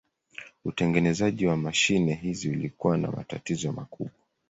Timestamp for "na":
2.97-3.11